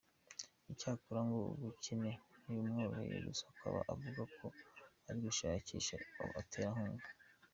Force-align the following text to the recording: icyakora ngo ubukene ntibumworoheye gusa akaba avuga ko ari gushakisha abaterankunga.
icyakora 0.73 1.19
ngo 1.27 1.39
ubukene 1.55 2.11
ntibumworoheye 2.43 3.17
gusa 3.27 3.43
akaba 3.53 3.79
avuga 3.93 4.21
ko 4.37 4.45
ari 5.07 5.19
gushakisha 5.25 5.95
abaterankunga. 6.23 7.07